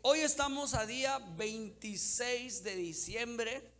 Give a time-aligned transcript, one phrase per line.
[0.00, 3.70] Hoy estamos a día 26 de diciembre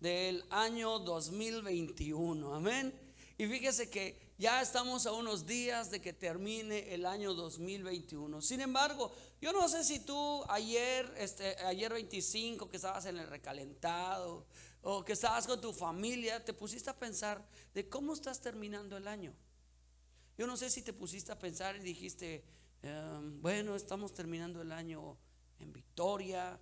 [0.00, 2.54] del año 2021.
[2.54, 2.92] Amén.
[3.38, 8.42] Y fíjese que ya estamos a unos días de que termine el año 2021.
[8.42, 13.28] Sin embargo, yo no sé si tú ayer, este, ayer 25 que estabas en el
[13.28, 14.46] recalentado
[14.82, 19.06] o que estabas con tu familia, te pusiste a pensar de cómo estás terminando el
[19.06, 19.32] año.
[20.36, 22.44] Yo no sé si te pusiste a pensar y dijiste,
[22.82, 25.18] em, bueno, estamos terminando el año
[25.62, 26.58] en victoria,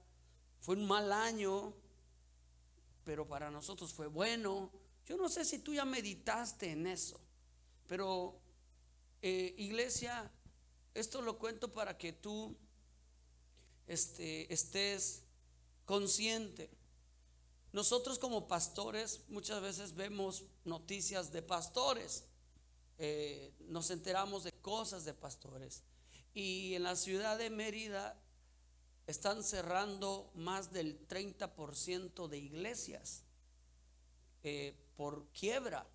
[0.61, 1.75] fue un mal año,
[3.04, 4.71] pero para nosotros fue bueno.
[5.07, 7.21] Yo no sé si tú ya meditaste en eso,
[7.86, 8.39] pero
[9.23, 10.31] eh, iglesia,
[10.95, 12.57] esto lo cuento para que tú
[13.86, 15.25] este, estés
[15.85, 16.71] consciente.
[17.73, 22.25] Nosotros como pastores muchas veces vemos noticias de pastores,
[22.98, 25.82] eh, nos enteramos de cosas de pastores.
[26.35, 28.17] Y en la ciudad de Mérida
[29.11, 33.25] están cerrando más del 30% de iglesias
[34.43, 35.87] eh, por quiebra.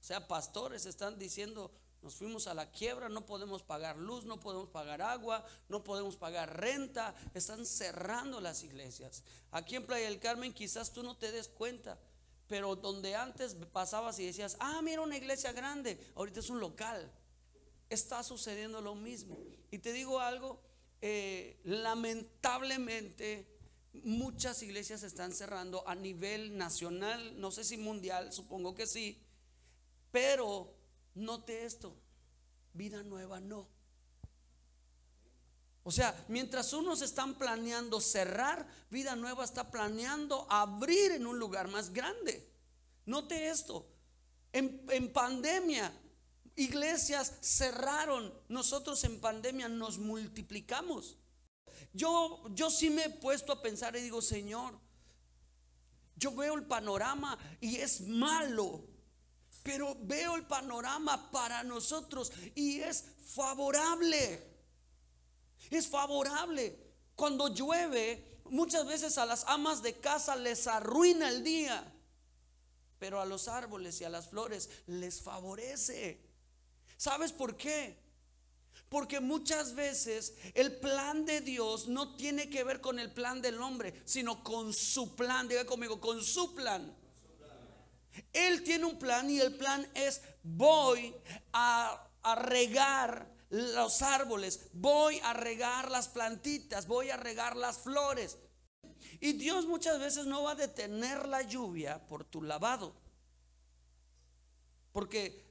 [0.00, 4.38] O sea, pastores están diciendo, nos fuimos a la quiebra, no podemos pagar luz, no
[4.38, 9.24] podemos pagar agua, no podemos pagar renta, están cerrando las iglesias.
[9.50, 11.98] Aquí en Playa del Carmen quizás tú no te des cuenta,
[12.46, 17.12] pero donde antes pasabas y decías, ah, mira una iglesia grande, ahorita es un local.
[17.90, 19.36] Está sucediendo lo mismo.
[19.70, 20.60] Y te digo algo,
[21.00, 23.46] eh, lamentablemente
[24.04, 29.22] muchas iglesias están cerrando a nivel nacional, no sé si mundial, supongo que sí,
[30.10, 30.74] pero
[31.14, 31.96] note esto,
[32.74, 33.68] vida nueva no.
[35.84, 41.68] O sea, mientras unos están planeando cerrar, vida nueva está planeando abrir en un lugar
[41.68, 42.46] más grande.
[43.06, 43.88] Note esto,
[44.52, 45.90] en, en pandemia
[46.58, 48.34] Iglesias cerraron.
[48.48, 51.16] Nosotros en pandemia nos multiplicamos.
[51.92, 54.76] Yo, yo sí me he puesto a pensar y digo, Señor,
[56.16, 58.84] yo veo el panorama y es malo,
[59.62, 63.04] pero veo el panorama para nosotros y es
[63.34, 64.42] favorable.
[65.70, 66.76] Es favorable.
[67.14, 71.94] Cuando llueve, muchas veces a las amas de casa les arruina el día,
[72.98, 76.27] pero a los árboles y a las flores les favorece.
[76.98, 77.96] ¿Sabes por qué?
[78.88, 83.62] Porque muchas veces el plan de Dios no tiene que ver con el plan del
[83.62, 85.46] hombre, sino con su plan.
[85.46, 86.92] Diga conmigo, con su plan.
[88.32, 91.14] Él tiene un plan y el plan es voy
[91.52, 92.04] a,
[92.42, 98.38] regar los árboles, voy a regar las plantitas, voy a regar las flores.
[99.20, 102.92] Y Dios muchas veces no va a detener la lluvia por tu lavado.
[104.92, 105.47] Porque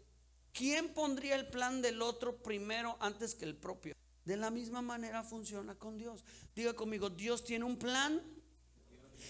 [0.57, 3.95] ¿Quién pondría el plan del otro primero antes que el propio?
[4.25, 6.25] De la misma manera funciona con Dios.
[6.55, 8.19] Diga conmigo, Dios tiene un plan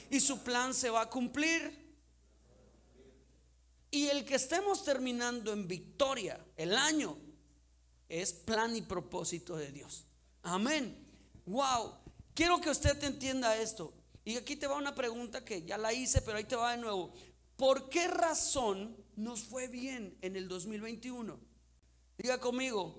[0.10, 1.86] y su plan se va a cumplir.
[3.92, 7.18] Y el que estemos terminando en victoria el año
[8.08, 10.06] es plan y propósito de Dios.
[10.44, 10.98] Amén.
[11.46, 11.94] Wow.
[12.34, 13.94] Quiero que usted entienda esto.
[14.24, 16.78] Y aquí te va una pregunta que ya la hice, pero ahí te va de
[16.78, 17.14] nuevo.
[17.58, 21.38] ¿Por qué razón nos fue bien en el 2021.
[22.18, 22.96] Diga conmigo,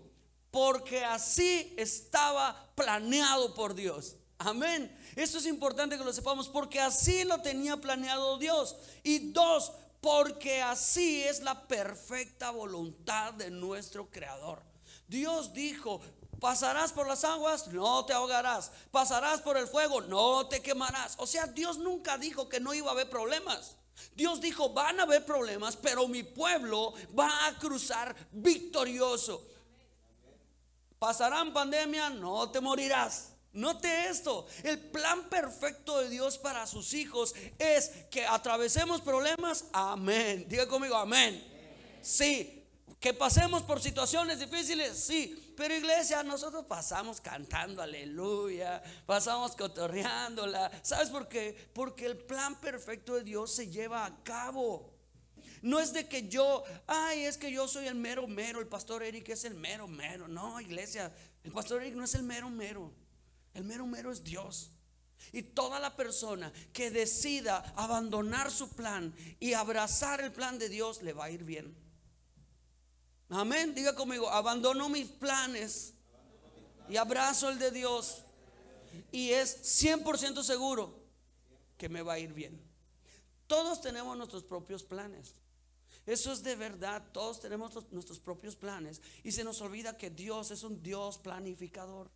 [0.51, 4.17] porque así estaba planeado por Dios.
[4.39, 4.97] Amén.
[5.17, 8.77] Esto es importante que lo sepamos, porque así lo tenía planeado Dios.
[9.03, 14.63] Y dos, porque así es la perfecta voluntad de nuestro Creador.
[15.07, 16.01] Dios dijo,
[16.41, 18.73] pasarás por las aguas, no te ahogarás.
[18.91, 21.15] Pasarás por el fuego, no te quemarás.
[21.19, 23.78] O sea, Dios nunca dijo que no iba a haber problemas.
[24.15, 29.47] Dios dijo, van a haber problemas, pero mi pueblo va a cruzar victorioso.
[30.99, 32.11] ¿Pasarán pandemia?
[32.11, 33.33] No te morirás.
[33.53, 40.45] Note esto, el plan perfecto de Dios para sus hijos es que atravesemos problemas, amén.
[40.49, 41.43] Diga conmigo, amén.
[42.03, 42.58] Sí,
[43.01, 50.71] que pasemos por situaciones difíciles, sí, pero iglesia, nosotros pasamos cantando aleluya, pasamos cotorreándola.
[50.83, 51.71] ¿Sabes por qué?
[51.73, 54.95] Porque el plan perfecto de Dios se lleva a cabo.
[55.63, 59.03] No es de que yo, ay, es que yo soy el mero mero, el pastor
[59.03, 60.29] Eric es el mero mero.
[60.29, 61.13] No, iglesia,
[61.45, 62.93] el pastor Eric no es el mero mero.
[63.55, 64.73] El mero mero es Dios.
[65.33, 71.03] Y toda la persona que decida abandonar su plan y abrazar el plan de Dios
[71.03, 71.88] le va a ir bien.
[73.29, 73.75] Amén.
[73.75, 75.95] Diga conmigo, abandono mis planes
[76.89, 78.23] y abrazo el de Dios.
[79.13, 80.95] Y es 100% seguro
[81.77, 82.61] que me va a ir bien.
[83.47, 85.35] Todos tenemos nuestros propios planes.
[86.07, 87.03] Eso es de verdad.
[87.13, 89.03] Todos tenemos nuestros propios planes.
[89.23, 92.11] Y se nos olvida que Dios es un Dios planificador.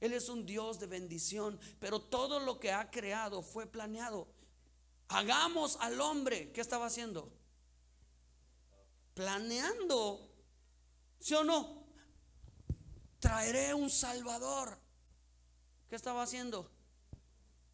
[0.00, 4.26] Él es un Dios de bendición, pero todo lo que ha creado fue planeado.
[5.08, 7.32] Hagamos al hombre, ¿qué estaba haciendo?
[9.14, 10.30] Planeando,
[11.18, 11.84] ¿sí o no?
[13.18, 14.78] Traeré un Salvador.
[15.88, 16.70] ¿Qué estaba haciendo?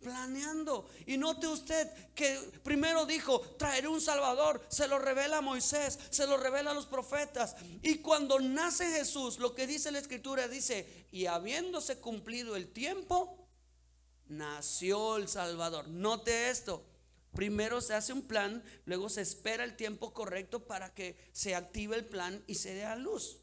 [0.00, 0.88] planeando.
[1.06, 6.26] Y note usted que primero dijo, traeré un Salvador, se lo revela a Moisés, se
[6.26, 7.56] lo revela a los profetas.
[7.82, 13.48] Y cuando nace Jesús, lo que dice la escritura dice, y habiéndose cumplido el tiempo,
[14.26, 15.88] nació el Salvador.
[15.88, 16.84] Note esto.
[17.38, 21.94] Primero se hace un plan, luego se espera el tiempo correcto para que se active
[21.94, 23.38] el plan y se dé a luz.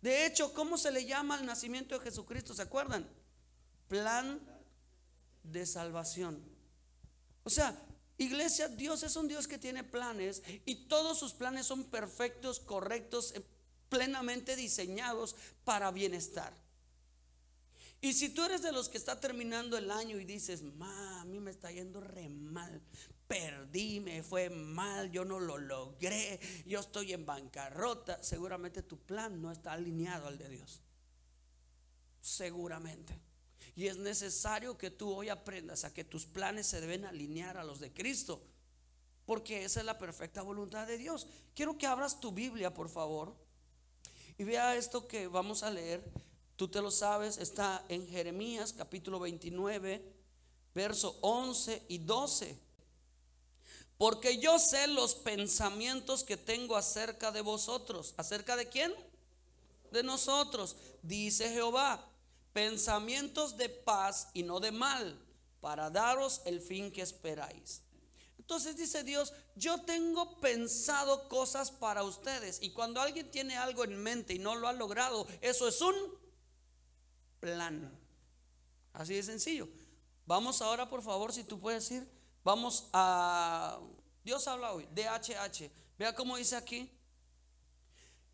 [0.00, 2.54] De hecho, ¿cómo se le llama al nacimiento de Jesucristo?
[2.54, 3.06] ¿Se acuerdan?
[3.88, 4.40] Plan
[5.42, 6.42] de salvación.
[7.44, 7.78] O sea,
[8.16, 13.34] iglesia, Dios es un Dios que tiene planes y todos sus planes son perfectos, correctos,
[13.36, 13.44] eh,
[13.90, 16.54] plenamente diseñados para bienestar.
[18.00, 21.24] Y si tú eres de los que está terminando el año y dices, ma, a
[21.26, 22.80] mí me está yendo re mal,
[23.28, 29.42] perdí, me fue mal, yo no lo logré, yo estoy en bancarrota, seguramente tu plan
[29.42, 30.80] no está alineado al de Dios.
[32.22, 33.18] Seguramente.
[33.76, 37.64] Y es necesario que tú hoy aprendas a que tus planes se deben alinear a
[37.64, 38.42] los de Cristo.
[39.26, 41.26] Porque esa es la perfecta voluntad de Dios.
[41.54, 43.36] Quiero que abras tu Biblia, por favor.
[44.38, 46.02] Y vea esto que vamos a leer.
[46.60, 50.04] Tú te lo sabes, está en Jeremías capítulo 29,
[50.74, 52.54] verso 11 y 12.
[53.96, 58.12] Porque yo sé los pensamientos que tengo acerca de vosotros.
[58.18, 58.92] ¿Acerca de quién?
[59.90, 62.06] De nosotros, dice Jehová
[62.52, 65.18] pensamientos de paz y no de mal,
[65.62, 67.80] para daros el fin que esperáis.
[68.36, 72.58] Entonces dice Dios, yo tengo pensado cosas para ustedes.
[72.60, 76.20] Y cuando alguien tiene algo en mente y no lo ha logrado, eso es un
[77.40, 77.90] plan.
[78.92, 79.68] Así de sencillo.
[80.26, 82.08] Vamos ahora, por favor, si tú puedes ir,
[82.44, 83.80] vamos a...
[84.22, 85.70] Dios habla hoy, DHH.
[85.98, 86.90] Vea cómo dice aquí.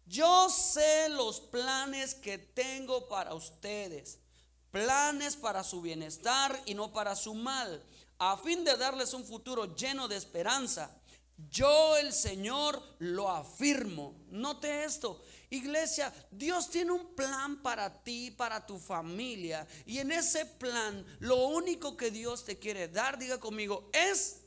[0.04, 4.18] Yo sé los planes que tengo para ustedes,
[4.70, 7.82] planes para su bienestar y no para su mal,
[8.18, 10.96] a fin de darles un futuro lleno de esperanza.
[11.50, 14.14] Yo el Señor lo afirmo.
[14.30, 15.22] Note esto.
[15.50, 19.66] Iglesia, Dios tiene un plan para ti, para tu familia.
[19.84, 24.40] Y en ese plan, lo único que Dios te quiere dar, diga conmigo, es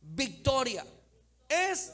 [0.00, 0.86] victoria.
[1.48, 1.92] Es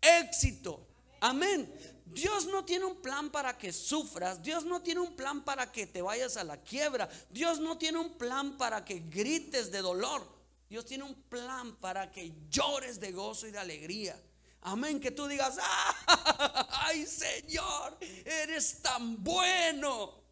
[0.00, 0.86] éxito.
[1.20, 1.72] Amén.
[2.06, 5.86] Dios no tiene un plan para que sufras, Dios no tiene un plan para que
[5.86, 10.26] te vayas a la quiebra, Dios no tiene un plan para que grites de dolor,
[10.68, 14.20] Dios tiene un plan para que llores de gozo y de alegría.
[14.62, 15.58] Amén, que tú digas,
[16.70, 20.24] ay Señor, eres tan bueno.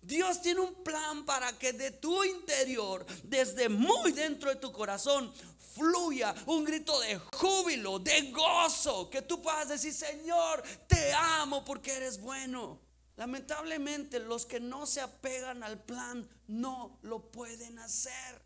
[0.00, 5.32] Dios tiene un plan para que de tu interior, desde muy dentro de tu corazón,
[5.74, 11.92] fluya un grito de júbilo, de gozo, que tú puedas decir, Señor, te amo porque
[11.92, 12.80] eres bueno.
[13.16, 18.42] Lamentablemente los que no se apegan al plan no lo pueden hacer.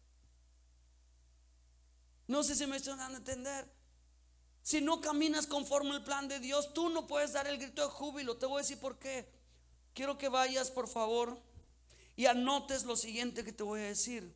[2.28, 3.68] No sé si me estoy dando a entender.
[4.62, 7.88] Si no caminas conforme al plan de Dios, tú no puedes dar el grito de
[7.88, 8.36] júbilo.
[8.36, 9.26] Te voy a decir por qué.
[9.94, 11.40] Quiero que vayas, por favor,
[12.16, 14.32] y anotes lo siguiente que te voy a decir.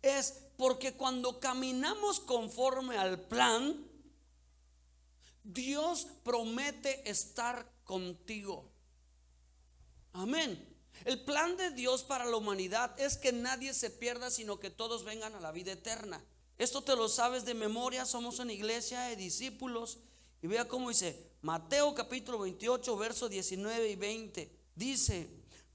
[0.00, 3.84] Es porque cuando caminamos conforme al plan,
[5.42, 8.70] Dios promete estar contigo.
[10.12, 10.68] Amén.
[11.04, 15.04] El plan de Dios para la humanidad es que nadie se pierda, sino que todos
[15.04, 16.24] vengan a la vida eterna.
[16.62, 19.98] Esto te lo sabes de memoria, somos una iglesia de discípulos.
[20.40, 24.58] Y vea cómo dice Mateo capítulo 28, versos 19 y 20.
[24.76, 25.28] Dice,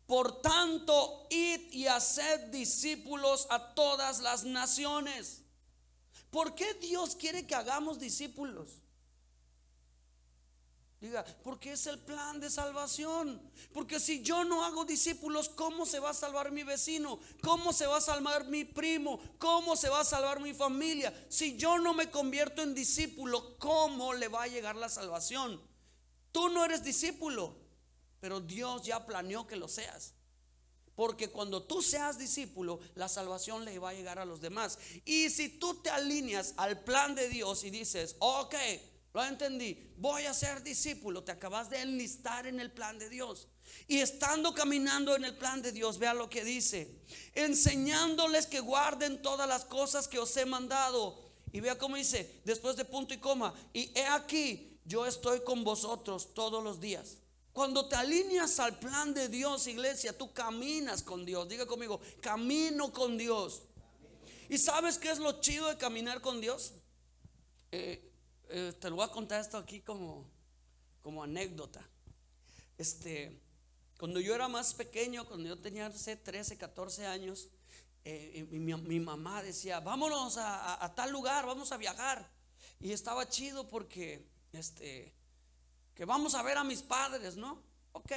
[0.06, 5.42] por tanto, id y haced discípulos a todas las naciones.
[6.30, 8.82] ¿Por qué Dios quiere que hagamos discípulos?
[11.00, 13.40] Diga, porque es el plan de salvación.
[13.74, 17.20] Porque si yo no hago discípulos, ¿cómo se va a salvar mi vecino?
[17.44, 19.20] ¿Cómo se va a salvar mi primo?
[19.38, 21.14] ¿Cómo se va a salvar mi familia?
[21.30, 25.62] Si yo no me convierto en discípulo, ¿cómo le va a llegar la salvación?
[26.32, 27.68] Tú no eres discípulo
[28.20, 30.14] pero Dios ya planeó que lo seas.
[30.96, 34.80] Porque cuando tú seas discípulo, la salvación le va a llegar a los demás.
[35.06, 38.56] Y si tú te alineas al plan de Dios y dices, ok,
[39.14, 43.48] lo entendí, voy a ser discípulo, te acabas de enlistar en el plan de Dios.
[43.88, 47.02] Y estando caminando en el plan de Dios, vea lo que dice,
[47.34, 51.32] enseñándoles que guarden todas las cosas que os he mandado.
[51.52, 55.64] Y vea cómo dice, después de punto y coma, y he aquí, yo estoy con
[55.64, 57.18] vosotros todos los días
[57.52, 61.50] Cuando te alineas al plan de Dios, iglesia, tú caminas con Dios.
[61.50, 63.64] Diga conmigo, camino con Dios.
[64.48, 66.74] ¿Y sabes qué es lo chido de caminar con Dios?
[67.72, 68.08] Eh,
[68.50, 70.26] eh, te lo voy a contar esto aquí como,
[71.02, 71.82] como anécdota.
[72.78, 73.40] Este,
[73.98, 77.50] cuando yo era más pequeño, cuando yo tenía 13, 14 años,
[78.04, 82.30] eh, mi, mamá decía, vámonos a, a, tal lugar, vamos a viajar.
[82.80, 85.14] Y estaba chido porque, este,
[85.96, 87.62] que vamos a ver a mis padres, ¿no?
[87.92, 88.12] Ok.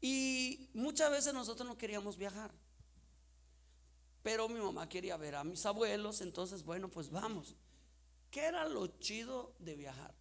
[0.00, 2.50] Y muchas veces nosotros no queríamos viajar.
[4.22, 7.54] Pero mi mamá quería ver a mis abuelos, entonces, bueno, pues vamos.
[8.30, 10.14] ¿Qué era lo chido de viajar?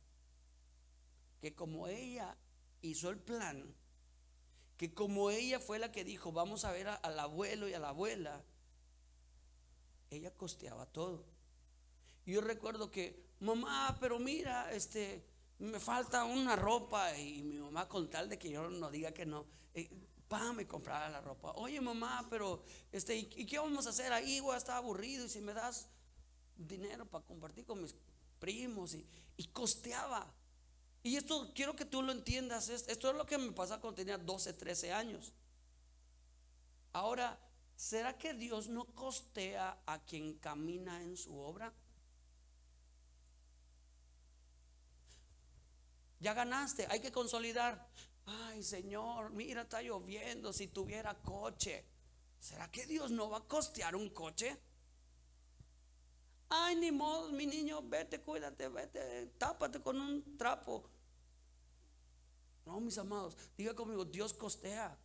[1.42, 2.36] Que como ella
[2.82, 3.75] hizo el plan,
[4.78, 7.89] que como ella fue la que dijo, vamos a ver al abuelo y a la
[7.89, 8.44] abuela,
[10.10, 11.25] ella costeaba todo.
[12.25, 15.25] Yo recuerdo que, mamá, pero mira, este,
[15.60, 19.25] me falta una ropa y mi mamá con tal de que yo no diga que
[19.25, 19.89] no, eh,
[20.28, 21.51] pa, me la ropa.
[21.54, 24.39] Oye, mamá, pero, este, ¿y, qué vamos a hacer ahí?
[24.39, 25.89] Voy aburrido y si me das
[26.68, 27.96] dinero para compartir con mis
[28.39, 29.06] primos y,
[29.38, 30.34] y costeaba.
[31.01, 32.70] Y esto quiero que tú lo entiendas.
[32.70, 35.34] Esto es lo que me pasa cuando tenía 12, 13 años.
[36.94, 37.39] Ahora,
[37.75, 41.74] ¿será que Dios no costea a quien camina en su obra?
[46.20, 47.88] Ya ganaste, hay que consolidar.
[48.25, 50.51] Ay, Señor, mira, está lloviendo.
[50.51, 51.86] Si tuviera coche,
[52.39, 54.58] ¿será que Dios no va a costear un coche?
[56.50, 60.89] Ay, ni modo, mi niño, vete, cuídate, vete, tápate con un trapo.
[62.65, 64.98] No, mis amados, diga conmigo, Dios costea.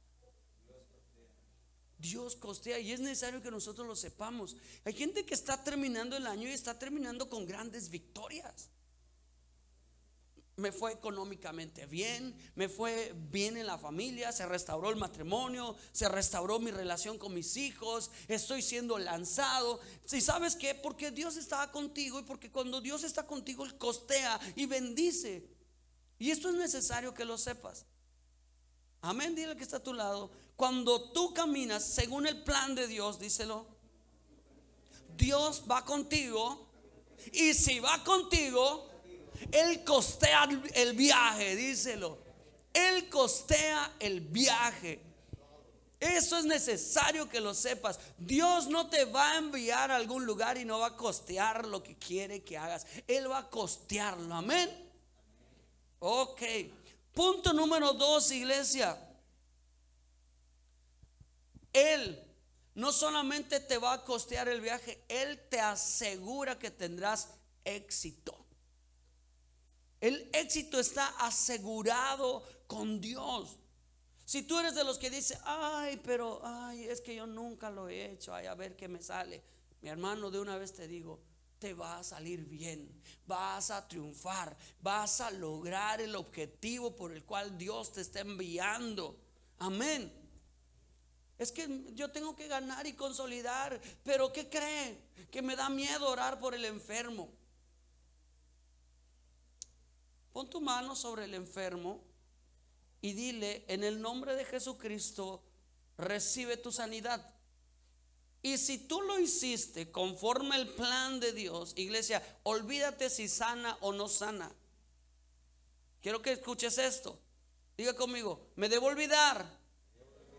[1.98, 4.56] Dios costea y es necesario que nosotros lo sepamos.
[4.84, 8.68] Hay gente que está terminando el año y está terminando con grandes victorias
[10.56, 16.08] me fue económicamente bien, me fue bien en la familia, se restauró el matrimonio, se
[16.08, 19.80] restauró mi relación con mis hijos, estoy siendo lanzado.
[20.04, 24.38] Si sabes qué, porque Dios estaba contigo y porque cuando Dios está contigo, Él costea
[24.54, 25.48] y bendice.
[26.18, 27.84] Y esto es necesario que lo sepas.
[29.00, 30.30] Amén, dile que está a tu lado.
[30.56, 33.66] Cuando tú caminas según el plan de Dios, díselo,
[35.16, 36.68] Dios va contigo.
[37.32, 38.88] Y si va contigo,
[39.52, 42.18] él costea el viaje, díselo.
[42.72, 45.00] Él costea el viaje.
[46.00, 47.98] Eso es necesario que lo sepas.
[48.18, 51.82] Dios no te va a enviar a algún lugar y no va a costear lo
[51.82, 52.86] que quiere que hagas.
[53.06, 54.34] Él va a costearlo.
[54.34, 54.70] Amén.
[56.00, 56.42] Ok.
[57.14, 58.98] Punto número dos, iglesia.
[61.72, 62.22] Él
[62.74, 67.28] no solamente te va a costear el viaje, Él te asegura que tendrás
[67.64, 68.43] éxito.
[70.04, 73.56] El éxito está asegurado con Dios.
[74.26, 77.88] Si tú eres de los que dice, ay, pero, ay, es que yo nunca lo
[77.88, 79.42] he hecho, ay, a ver qué me sale.
[79.80, 81.22] Mi hermano, de una vez te digo,
[81.58, 82.86] te va a salir bien,
[83.26, 89.18] vas a triunfar, vas a lograr el objetivo por el cual Dios te está enviando.
[89.58, 90.12] Amén.
[91.38, 95.00] Es que yo tengo que ganar y consolidar, pero ¿qué cree?
[95.30, 97.32] Que me da miedo orar por el enfermo.
[100.34, 102.02] Pon tu mano sobre el enfermo
[103.00, 105.40] y dile, en el nombre de Jesucristo,
[105.96, 107.24] recibe tu sanidad.
[108.42, 113.92] Y si tú lo hiciste conforme el plan de Dios, iglesia, olvídate si sana o
[113.92, 114.50] no sana.
[116.02, 117.16] Quiero que escuches esto.
[117.76, 119.46] Diga conmigo, me debo olvidar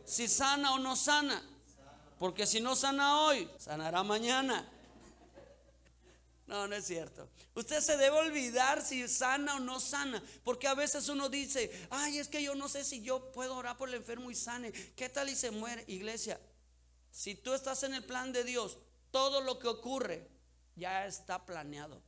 [0.04, 1.42] si sana o no sana.
[2.20, 4.70] Porque si no sana hoy, sanará mañana.
[6.48, 7.28] No, no es cierto.
[7.56, 10.22] Usted se debe olvidar si sana o no sana.
[10.44, 13.78] Porque a veces uno dice, ay, es que yo no sé si yo puedo orar
[13.78, 14.72] por el enfermo y sane.
[14.72, 15.84] ¿Qué tal y se muere?
[15.88, 16.40] Iglesia,
[17.10, 18.78] si tú estás en el plan de Dios,
[19.10, 20.28] todo lo que ocurre
[20.76, 22.02] ya está planeado.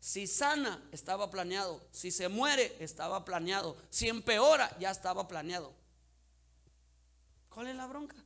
[0.00, 1.80] Si sana, estaba planeado.
[1.92, 3.76] Si se muere, estaba planeado.
[3.88, 5.72] Si empeora, ya estaba planeado.
[7.48, 8.16] ¿Cuál es la bronca?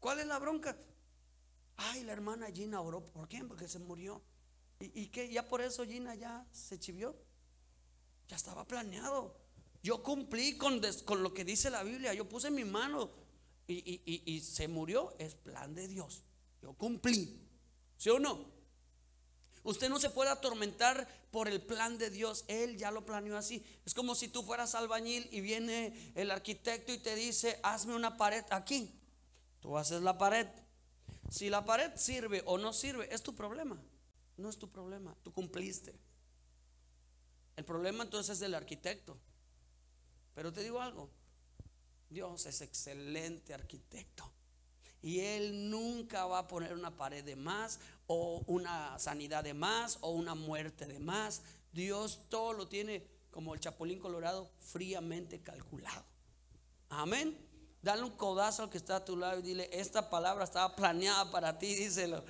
[0.00, 0.76] ¿Cuál es la bronca?
[1.76, 3.04] Ay, la hermana Gina oró.
[3.04, 3.44] ¿Por qué?
[3.44, 4.22] Porque se murió.
[4.80, 7.16] ¿Y, que Ya por eso Gina ya se chivió.
[8.28, 9.36] Ya estaba planeado.
[9.82, 12.14] Yo cumplí con, con lo que dice la Biblia.
[12.14, 13.10] Yo puse mi mano
[13.66, 15.14] y, y se murió.
[15.18, 16.22] Es plan de Dios.
[16.62, 17.40] Yo cumplí.
[17.96, 18.52] ¿Sí o no?
[19.64, 22.44] Usted no se puede atormentar por el plan de Dios.
[22.48, 23.64] Él ya lo planeó así.
[23.86, 28.16] Es como si tú fueras albañil y viene el arquitecto y te dice, hazme una
[28.16, 28.92] pared aquí.
[29.60, 30.48] Tú haces la pared.
[31.28, 33.80] Si la pared sirve o no sirve, es tu problema.
[34.36, 35.16] No es tu problema.
[35.22, 35.94] Tú cumpliste.
[37.56, 39.18] El problema entonces es del arquitecto.
[40.34, 41.10] Pero te digo algo,
[42.08, 44.30] Dios es excelente arquitecto.
[45.02, 49.98] Y Él nunca va a poner una pared de más o una sanidad de más
[50.00, 51.42] o una muerte de más.
[51.72, 56.04] Dios todo lo tiene como el chapulín colorado fríamente calculado.
[56.88, 57.36] Amén.
[57.82, 61.28] Dale un codazo al que está a tu lado y dile, esta palabra estaba planeada
[61.32, 62.22] para ti, díselo.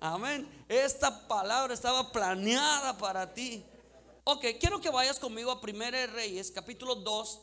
[0.00, 0.48] Amén.
[0.66, 3.62] Esta palabra estaba planeada para ti.
[4.24, 7.40] Ok, quiero que vayas conmigo a Primera de Reyes, capítulo 2,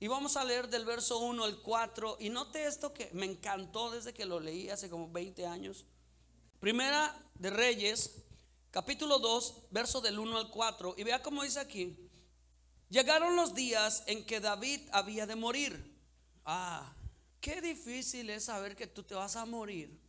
[0.00, 2.16] y vamos a leer del verso 1 al 4.
[2.20, 5.84] Y note esto que me encantó desde que lo leí hace como 20 años.
[6.58, 8.22] Primera de Reyes,
[8.70, 10.94] capítulo 2, verso del 1 al 4.
[10.96, 12.10] Y vea cómo dice aquí.
[12.88, 15.97] Llegaron los días en que David había de morir.
[16.50, 16.94] Ah,
[17.42, 20.00] qué difícil es saber que tú te vas a morir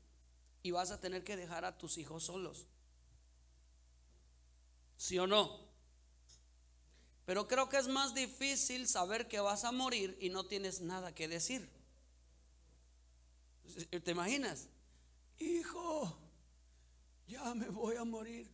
[0.63, 2.65] y vas a tener que dejar a tus hijos solos.
[4.95, 5.67] ¿Sí o no?
[7.25, 11.13] Pero creo que es más difícil saber que vas a morir y no tienes nada
[11.13, 11.69] que decir.
[14.01, 14.69] ¿Te imaginas?
[15.39, 16.17] Hijo,
[17.27, 18.49] ya me voy a morir.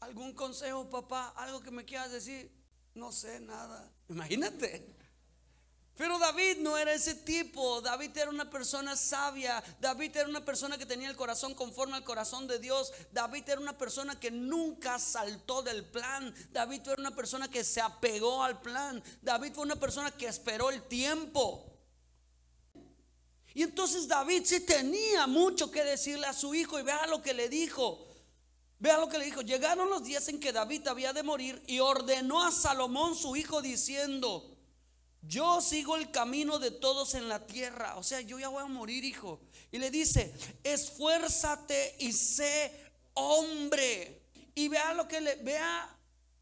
[0.00, 1.34] ¿Algún consejo, papá?
[1.36, 2.50] ¿Algo que me quieras decir?
[2.94, 3.92] No sé nada.
[4.08, 4.95] Imagínate.
[5.96, 7.80] Pero David no era ese tipo.
[7.80, 9.62] David era una persona sabia.
[9.80, 12.92] David era una persona que tenía el corazón conforme al corazón de Dios.
[13.12, 16.34] David era una persona que nunca saltó del plan.
[16.50, 19.02] David era una persona que se apegó al plan.
[19.22, 21.72] David fue una persona que esperó el tiempo.
[23.54, 27.32] Y entonces David sí tenía mucho que decirle a su hijo y vea lo que
[27.32, 28.06] le dijo.
[28.78, 29.40] Vea lo que le dijo.
[29.40, 33.62] Llegaron los días en que David había de morir y ordenó a Salomón su hijo
[33.62, 34.55] diciendo,
[35.26, 37.96] yo sigo el camino de todos en la tierra.
[37.96, 39.40] O sea, yo ya voy a morir, hijo.
[39.72, 42.72] Y le dice, esfuérzate y sé
[43.14, 44.22] hombre.
[44.54, 45.88] Y vea lo que le, vea,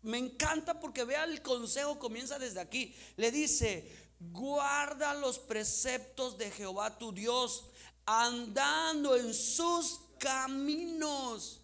[0.02, 2.94] me encanta porque vea el consejo comienza desde aquí.
[3.16, 7.66] Le dice, guarda los preceptos de Jehová tu Dios,
[8.06, 11.60] andando en sus caminos.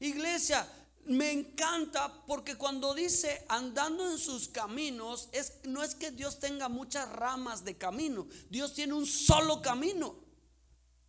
[0.00, 0.68] Iglesia,
[1.08, 6.68] me encanta porque cuando dice andando en sus caminos, es, no es que Dios tenga
[6.68, 10.16] muchas ramas de camino, Dios tiene un solo camino,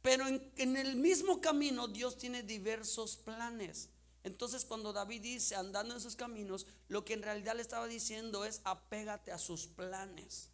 [0.01, 3.89] pero en, en el mismo camino Dios tiene diversos planes.
[4.23, 8.45] Entonces cuando David dice andando en sus caminos, lo que en realidad le estaba diciendo
[8.45, 10.49] es apégate a sus planes,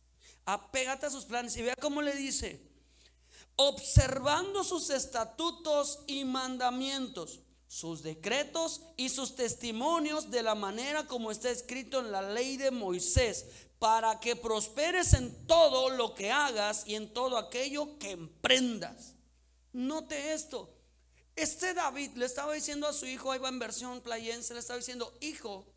[0.45, 2.59] apégate a sus planes y vea cómo le dice,
[3.57, 11.49] observando sus estatutos y mandamientos sus decretos y sus testimonios de la manera como está
[11.49, 13.45] escrito en la ley de Moisés,
[13.79, 19.15] para que prosperes en todo lo que hagas y en todo aquello que emprendas.
[19.73, 20.73] Note esto.
[21.35, 24.79] Este David le estaba diciendo a su hijo, ahí va en versión playense, le estaba
[24.79, 25.67] diciendo, hijo,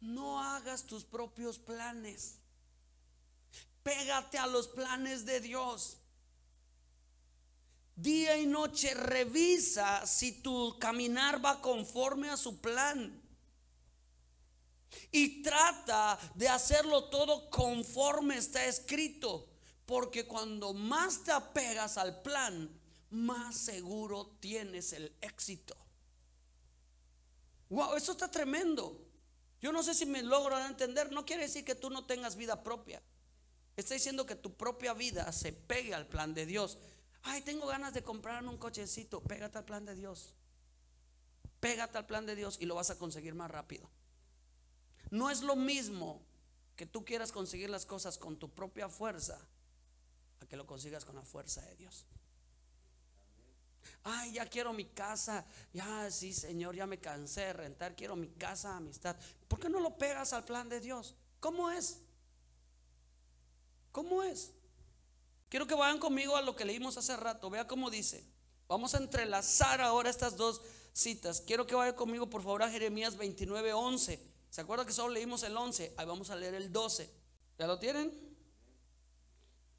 [0.00, 2.40] no hagas tus propios planes.
[3.84, 5.98] Pégate a los planes de Dios
[7.98, 13.20] día y noche revisa si tu caminar va conforme a su plan.
[15.10, 19.48] Y trata de hacerlo todo conforme está escrito.
[19.84, 22.70] Porque cuando más te apegas al plan,
[23.10, 25.74] más seguro tienes el éxito.
[27.70, 29.04] Wow, eso está tremendo.
[29.60, 31.10] Yo no sé si me logro entender.
[31.10, 33.02] No quiere decir que tú no tengas vida propia.
[33.76, 36.78] Está diciendo que tu propia vida se pegue al plan de Dios.
[37.22, 39.20] Ay, tengo ganas de comprarme un cochecito.
[39.22, 40.34] Pégate al plan de Dios.
[41.60, 43.88] Pégate al plan de Dios y lo vas a conseguir más rápido.
[45.10, 46.22] No es lo mismo
[46.76, 49.40] que tú quieras conseguir las cosas con tu propia fuerza
[50.40, 52.06] a que lo consigas con la fuerza de Dios.
[54.04, 55.44] Ay, ya quiero mi casa.
[55.72, 57.96] Ya, sí, Señor, ya me cansé de rentar.
[57.96, 59.16] Quiero mi casa, amistad.
[59.48, 61.14] ¿Por qué no lo pegas al plan de Dios?
[61.40, 62.00] ¿Cómo es?
[63.92, 64.52] ¿Cómo es?
[65.48, 67.50] Quiero que vayan conmigo a lo que leímos hace rato.
[67.50, 68.24] Vea cómo dice.
[68.68, 70.60] Vamos a entrelazar ahora estas dos
[70.92, 71.40] citas.
[71.40, 74.20] Quiero que vayan conmigo, por favor, a Jeremías 29, 11.
[74.50, 75.94] ¿Se acuerda que solo leímos el 11?
[75.96, 77.10] Ahí vamos a leer el 12.
[77.58, 78.12] ¿Ya lo tienen?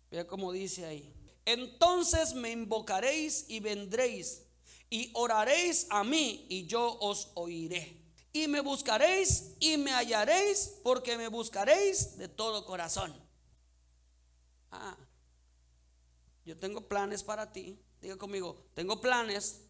[0.09, 1.13] Vea cómo dice ahí.
[1.45, 4.43] Entonces me invocaréis y vendréis
[4.89, 7.95] y oraréis a mí y yo os oiré.
[8.31, 13.13] Y me buscaréis y me hallaréis porque me buscaréis de todo corazón.
[14.71, 14.95] Ah,
[16.45, 17.79] yo tengo planes para ti.
[18.01, 19.61] Diga conmigo, tengo planes.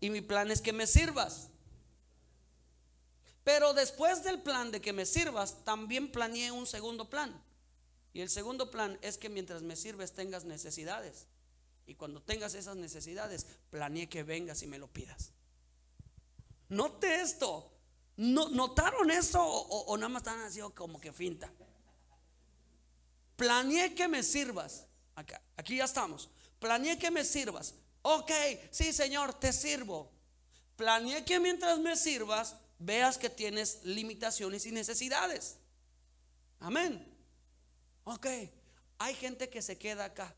[0.00, 1.48] Y mi plan es que me sirvas.
[3.44, 7.42] Pero después del plan de que me sirvas, también planeé un segundo plan.
[8.12, 11.26] Y el segundo plan es que mientras me sirves tengas necesidades.
[11.86, 15.30] Y cuando tengas esas necesidades, planeé que vengas y me lo pidas.
[16.68, 17.72] Note esto.
[18.16, 21.52] ¿No, ¿Notaron eso o, nada más están haciendo como que finta?
[23.36, 24.86] Planeé que me sirvas.
[25.56, 26.28] Aquí ya estamos.
[26.58, 27.74] Planeé que me sirvas.
[28.02, 28.30] Ok,
[28.70, 30.12] sí, Señor, te sirvo.
[30.76, 35.56] Planeé que mientras me sirvas, veas que tienes limitaciones y necesidades.
[36.60, 37.12] Amén.
[38.04, 38.26] Ok,
[38.98, 40.34] hay gente que se queda acá.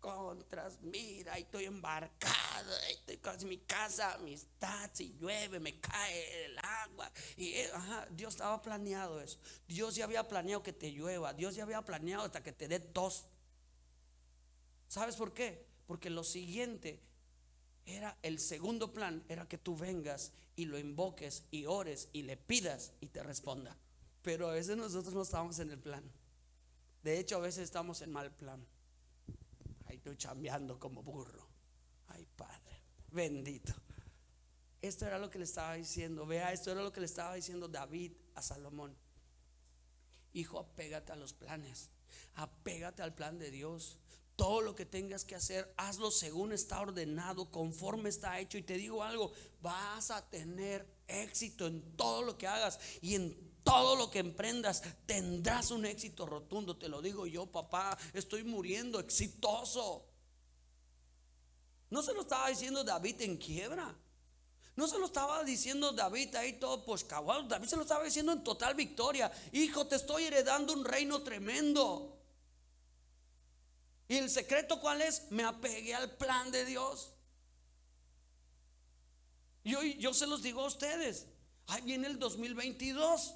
[0.00, 4.46] Contras, mira, estoy embarcado, estoy casi mi casa, mis
[4.98, 7.10] y llueve, me cae el agua.
[7.36, 7.70] Y eh,
[8.10, 9.38] Dios estaba planeado eso.
[9.68, 11.32] Dios ya había planeado que te llueva.
[11.32, 13.26] Dios ya había planeado hasta que te dé tos.
[14.92, 15.64] ¿Sabes por qué?
[15.86, 17.00] Porque lo siguiente
[17.86, 22.36] era el segundo plan, era que tú vengas y lo invoques y ores y le
[22.36, 23.74] pidas y te responda.
[24.20, 26.04] Pero a veces nosotros no estamos en el plan.
[27.02, 28.66] De hecho, a veces estamos en mal plan.
[29.86, 31.48] Ahí estoy chambeando como burro.
[32.08, 33.72] Ay, Padre, bendito.
[34.82, 36.26] Esto era lo que le estaba diciendo.
[36.26, 38.94] Vea, esto era lo que le estaba diciendo David a Salomón.
[40.34, 41.88] Hijo, apégate a los planes.
[42.34, 43.98] Apégate al plan de Dios
[44.36, 48.58] todo lo que tengas que hacer, hazlo según está ordenado, conforme está hecho.
[48.58, 53.52] Y te digo algo, vas a tener éxito en todo lo que hagas y en
[53.62, 56.76] todo lo que emprendas tendrás un éxito rotundo.
[56.76, 60.06] Te lo digo yo, papá, estoy muriendo exitoso.
[61.90, 63.94] No se lo estaba diciendo David en quiebra.
[64.74, 67.42] No se lo estaba diciendo David ahí todo poscabuado.
[67.42, 69.30] David se lo estaba diciendo en total victoria.
[69.52, 72.11] Hijo, te estoy heredando un reino tremendo.
[74.12, 75.30] ¿Y el secreto cuál es?
[75.30, 77.14] Me apegué al plan de Dios.
[79.64, 81.28] Y hoy yo se los digo a ustedes,
[81.68, 83.34] ahí viene el 2022.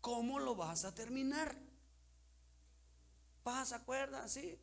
[0.00, 1.56] ¿Cómo lo vas a terminar?
[3.44, 4.32] ¿Vas a acuerdas?
[4.32, 4.58] Sí.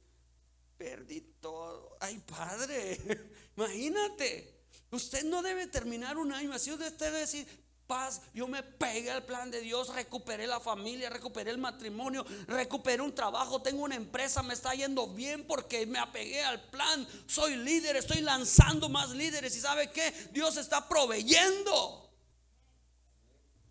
[0.78, 1.96] Perdí todo.
[2.02, 3.00] Ay, padre,
[3.56, 4.66] imagínate.
[4.92, 6.74] Usted no debe terminar un año así.
[6.74, 7.48] Usted debe decir,
[7.88, 13.02] paz, yo me pegué al plan de Dios, recuperé la familia, recuperé el matrimonio, recuperé
[13.02, 17.56] un trabajo, tengo una empresa, me está yendo bien porque me apegué al plan, soy
[17.56, 22.10] líder, estoy lanzando más líderes y sabe que Dios está proveyendo.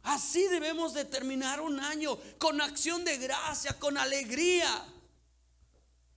[0.04, 4.84] Así debemos de terminar un año con acción de gracia, con alegría.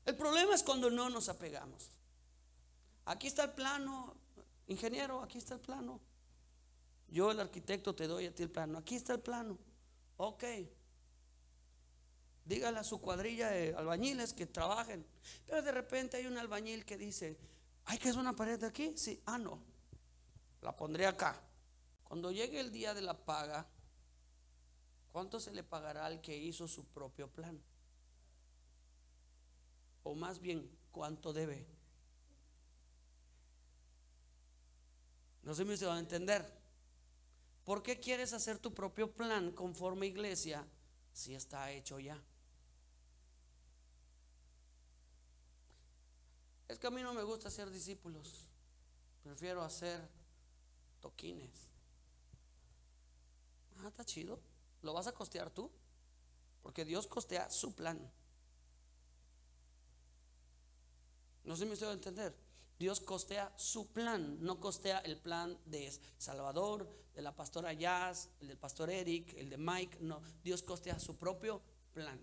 [0.06, 1.90] El problema es cuando no nos apegamos.
[3.06, 4.14] Aquí está el plano,
[4.68, 6.02] ingeniero, aquí está el plano.
[7.10, 8.78] Yo, el arquitecto, te doy a ti el plano.
[8.78, 9.58] Aquí está el plano.
[10.18, 10.44] Ok.
[12.46, 15.06] Dígale a su cuadrilla de albañiles que trabajen.
[15.46, 17.38] Pero de repente hay un albañil que dice,
[17.86, 18.98] ¿hay que hacer una pared aquí?
[18.98, 19.22] Sí.
[19.26, 19.62] Ah, no.
[20.62, 21.42] La pondré acá.
[22.04, 23.68] Cuando llegue el día de la paga,
[25.12, 27.62] ¿cuánto se le pagará al que hizo su propio plan?
[30.04, 31.68] O más bien, ¿cuánto debe?
[35.44, 36.57] No sé si me van a entender.
[37.68, 40.66] ¿Por qué quieres hacer tu propio plan conforme iglesia
[41.12, 42.18] si está hecho ya?
[46.70, 48.48] Es que a mí no me gusta hacer discípulos.
[49.22, 50.00] Prefiero hacer
[51.02, 51.68] toquines.
[53.80, 54.40] Ah, está chido.
[54.82, 55.70] ¿Lo vas a costear tú?
[56.64, 58.00] Porque Dios costea su plan.
[61.44, 62.34] No sé si me estoy a entender.
[62.80, 68.50] Dios costea su plan, no costea el plan de Salvador, de la pastora Jazz, el
[68.50, 71.62] del pastor Eric, el de Mike, no, Dios costea su propio
[71.94, 72.20] plan.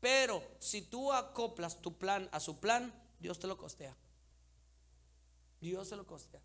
[0.00, 3.94] Pero si tú acoplas tu plan a su plan, Dios te lo costea.
[5.60, 6.40] Dios se lo costea.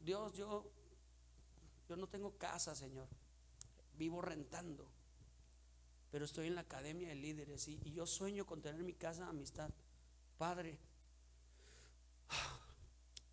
[0.00, 0.68] Dios, yo,
[1.88, 3.06] yo no tengo casa, Señor.
[3.96, 4.88] Vivo rentando.
[6.10, 9.22] Pero estoy en la academia de líderes y, y yo sueño con tener mi casa
[9.22, 9.70] de amistad.
[10.36, 10.80] Padre,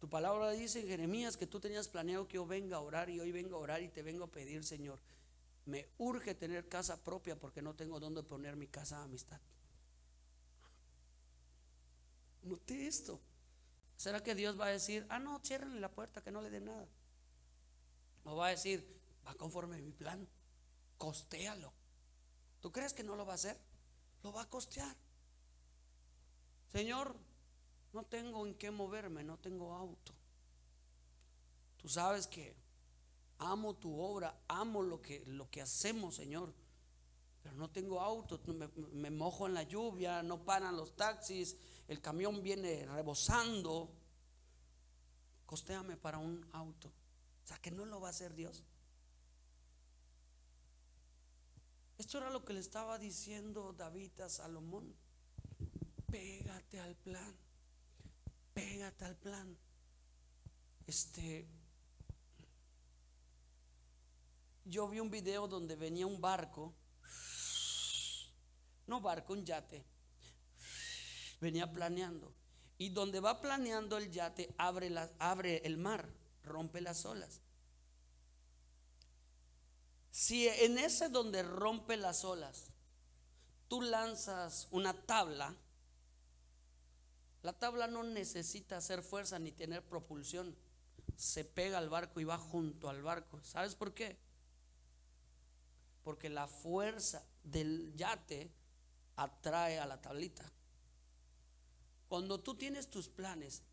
[0.02, 3.20] tu palabra dice en Jeremías que tú tenías planeado que yo venga a orar y
[3.20, 5.00] hoy vengo a orar y te vengo a pedir, Señor.
[5.68, 9.40] Me urge tener casa propia porque no tengo dónde poner mi casa de amistad.
[12.42, 13.22] Noté esto.
[13.96, 16.62] ¿Será que Dios va a decir, ah, no, ciérrenle la puerta, que no le dé
[16.62, 16.88] nada?
[18.24, 18.84] O va a decir,
[19.28, 20.28] va conforme a mi plan,
[20.98, 21.72] costéalo.
[22.60, 23.56] ¿Tú crees que no lo va a hacer?
[24.24, 24.96] Lo va a costear.
[26.72, 27.16] Señor,
[27.94, 30.14] no tengo en qué moverme, no tengo auto.
[31.78, 32.56] Tú sabes que
[33.40, 36.54] amo tu obra, amo lo que, lo que hacemos, Señor.
[37.42, 42.00] Pero no tengo auto, me, me mojo en la lluvia, no paran los taxis, el
[42.00, 43.90] camión viene rebosando.
[45.46, 46.88] Costéame para un auto.
[47.44, 48.64] O sea, que no lo va a hacer Dios.
[51.98, 54.96] Esto era lo que le estaba diciendo David a Salomón.
[56.10, 57.41] Pégate al plan
[58.54, 59.58] pégate al plan.
[60.88, 61.48] Este,
[64.66, 66.74] yo vi un video donde venía un barco,
[68.88, 69.86] no barco, un yate,
[71.40, 72.34] venía planeando.
[72.78, 76.10] Y donde va planeando el yate, abre, la, abre el mar,
[76.44, 77.42] rompe las olas.
[80.10, 82.72] Si en ese donde rompe las olas,
[83.68, 85.56] tú lanzas una tabla,
[87.44, 90.56] la tabla no necesita hacer fuerza ni tener propulsión.
[91.16, 93.42] Se pega al barco y va junto al barco.
[93.44, 94.18] ¿Sabes por qué?
[96.04, 98.52] Porque la fuerza del yate
[99.16, 100.52] atrae a la tablita.
[102.08, 103.64] Cuando tú tienes tus planes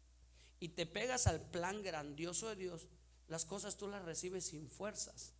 [0.60, 2.88] y te pegas al plan grandioso de Dios,
[3.28, 5.34] las cosas tú las recibes sin fuerzas.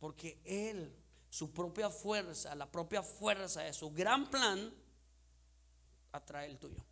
[0.00, 0.96] Porque Él,
[1.30, 4.72] su propia fuerza, la propia fuerza de su gran plan,
[6.14, 6.82] atrae el tuyo.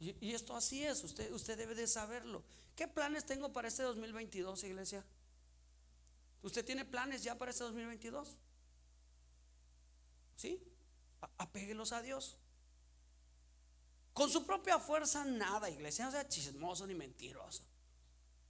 [0.00, 2.42] Y, esto así es, usted, usted debe de saberlo.
[2.74, 5.04] ¿Qué planes tengo para este 2022, iglesia?
[6.42, 8.36] ¿Usted tiene planes ya para este 2022?
[10.34, 10.60] ¿Sí?
[11.38, 12.36] Apéguelos a Dios.
[14.12, 16.06] Con su propia fuerza, nada, iglesia.
[16.06, 17.62] No sea chismoso ni mentiroso.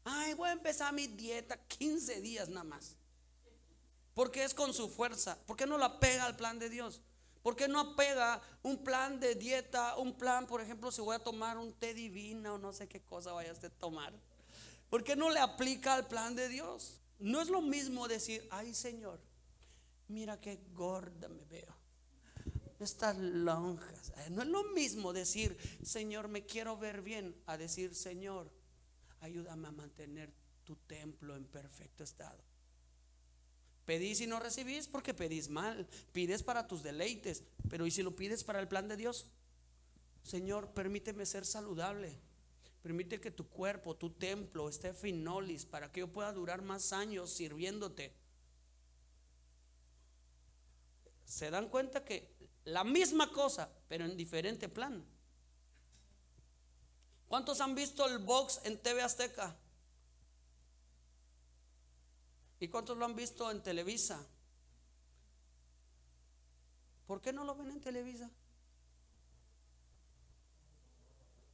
[0.05, 2.96] Ay, voy a empezar mi dieta 15 días nada más.
[4.14, 5.38] Porque es con su fuerza.
[5.44, 7.02] ¿Por qué no la pega al plan de Dios?
[7.42, 11.18] ¿Por qué no apega un plan de dieta, un plan, por ejemplo, si voy a
[11.18, 14.12] tomar un té divina o no sé qué cosa vayas a tomar?
[14.88, 17.00] ¿Por qué no le aplica al plan de Dios?
[17.18, 19.20] No es lo mismo decir, ay Señor,
[20.09, 21.83] mira qué gorda me veo
[22.83, 24.12] estas lonjas.
[24.18, 28.50] Eh, no es lo mismo decir, Señor, me quiero ver bien, a decir, Señor,
[29.20, 30.33] ayúdame a mantener
[30.64, 32.42] tu templo en perfecto estado.
[33.85, 35.88] Pedís y no recibís porque pedís mal.
[36.12, 39.27] Pides para tus deleites, pero ¿y si lo pides para el plan de Dios?
[40.23, 42.16] Señor, permíteme ser saludable.
[42.83, 47.31] Permite que tu cuerpo, tu templo esté finolis para que yo pueda durar más años
[47.31, 48.12] sirviéndote.
[51.25, 52.33] ¿Se dan cuenta que
[52.64, 55.05] la misma cosa, pero en diferente plan.
[57.29, 59.57] ¿Cuántos han visto el box en TV Azteca?
[62.62, 64.25] ¿Y cuántos lo han visto en Televisa?
[67.09, 68.31] ¿Por qué no lo ven en Televisa?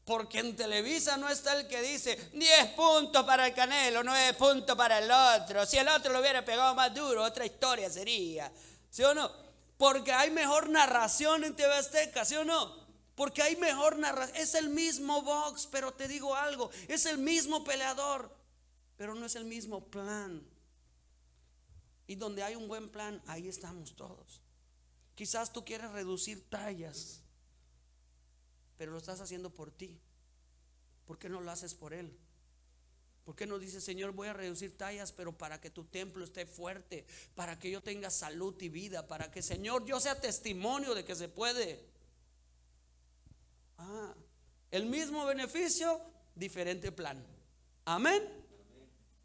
[0.04, 4.76] Porque en Televisa no está el que dice 10 puntos para el Canelo, 9 puntos
[4.76, 5.64] para el otro.
[5.64, 8.52] Si el otro lo hubiera pegado más duro, otra historia sería.
[8.90, 9.32] ¿Sí o no?
[9.78, 12.86] Porque hay mejor narración en TV Azteca, ¿sí o no?
[13.14, 14.36] Porque hay mejor narración.
[14.36, 18.30] Es el mismo box, pero te digo algo, es el mismo peleador,
[18.98, 20.57] pero no es el mismo plan.
[22.08, 24.42] Y donde hay un buen plan, ahí estamos todos.
[25.14, 27.20] Quizás tú quieres reducir tallas,
[28.76, 30.00] pero lo estás haciendo por ti.
[31.04, 32.18] ¿Por qué no lo haces por Él?
[33.24, 36.46] ¿Por qué no dice, Señor, voy a reducir tallas, pero para que tu templo esté
[36.46, 41.04] fuerte, para que yo tenga salud y vida, para que, Señor, yo sea testimonio de
[41.04, 41.84] que se puede?
[43.76, 44.14] Ah,
[44.70, 46.00] el mismo beneficio,
[46.34, 47.22] diferente plan.
[47.84, 48.37] Amén.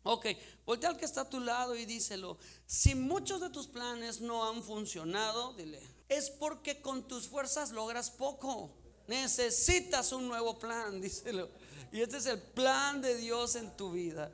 [0.04, 0.28] Ok,
[0.66, 2.38] voltea al que está a tu lado y díselo.
[2.66, 8.12] Si muchos de tus planes no han funcionado, dile, es porque con tus fuerzas logras
[8.12, 8.72] poco.
[9.08, 11.50] Necesitas un nuevo plan, díselo.
[11.92, 14.32] Y este es el plan de Dios en tu vida.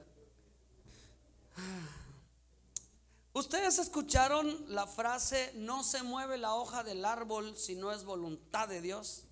[3.34, 8.67] Ustedes escucharon la frase, no se mueve la hoja del árbol si no es voluntad
[8.67, 9.25] de Dios.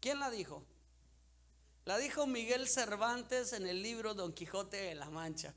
[0.00, 0.64] ¿Quién la dijo?
[1.84, 5.54] La dijo Miguel Cervantes en el libro Don Quijote de la Mancha.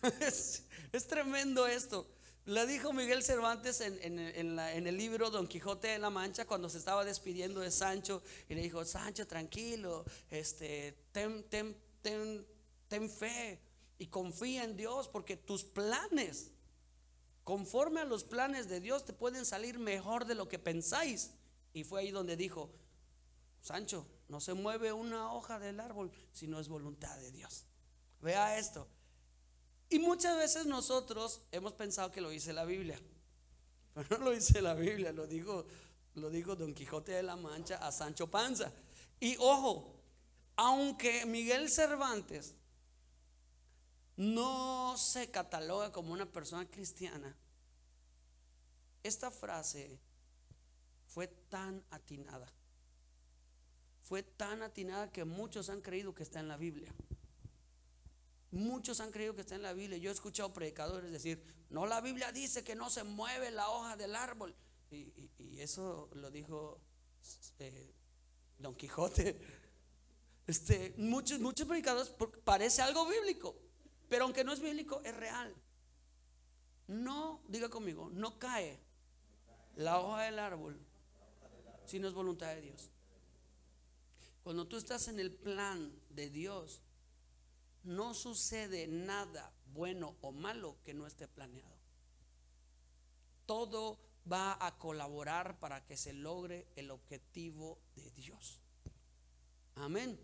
[0.20, 2.06] Es, tremendo esto.
[2.46, 7.04] La dijo Miguel Cervantes en, el libro Don Quijote de la Mancha cuando se estaba
[7.04, 11.34] despidiendo de Sancho y le dijo, Sancho, tranquilo, este, ten
[13.10, 13.60] fe
[13.98, 16.52] y confía en Dios porque tus planes,
[17.42, 21.32] conforme a los planes de Dios, te pueden salir mejor de lo que pensáis.
[21.72, 22.70] Y fue ahí donde dijo,
[23.64, 27.64] Sancho, no se mueve una hoja del árbol si no es voluntad de Dios.
[28.20, 28.86] Vea esto.
[29.88, 33.00] Y muchas veces nosotros hemos pensado que lo dice la Biblia.
[33.94, 35.64] Pero no lo dice la Biblia, lo dijo,
[36.16, 38.70] lo dijo Don Quijote de la Mancha a Sancho Panza.
[39.18, 39.98] Y ojo,
[40.56, 42.54] aunque Miguel Cervantes
[44.18, 47.34] no se cataloga como una persona cristiana,
[49.02, 49.98] esta frase
[51.06, 52.52] fue tan atinada.
[54.04, 56.94] Fue tan atinada que muchos han creído que está en la Biblia.
[58.50, 59.96] Muchos han creído que está en la Biblia.
[59.96, 63.96] Yo he escuchado predicadores decir, no, la Biblia dice que no se mueve la hoja
[63.96, 64.54] del árbol.
[64.90, 66.78] Y, eso lo dijo
[67.58, 67.94] eh,
[68.58, 69.40] Don Quijote.
[70.46, 72.12] Este, muchos, muchos predicadores,
[72.44, 73.56] parece algo bíblico.
[74.10, 75.54] Pero aunque no es bíblico, es real.
[76.88, 78.78] No, diga conmigo, no cae
[79.76, 80.78] la hoja del árbol
[81.86, 82.90] si no es voluntad de Dios.
[84.44, 86.82] Cuando tú estás en el plan de Dios,
[87.82, 91.74] no sucede nada bueno o malo que no esté planeado.
[93.46, 93.98] Todo
[94.30, 98.60] va a colaborar para que se logre el objetivo de Dios.
[99.76, 100.20] Amén.